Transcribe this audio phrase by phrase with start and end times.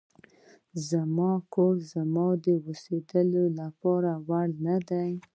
[0.89, 3.43] زما کور زما د اوسېدلو
[4.27, 5.11] وړ نه دی.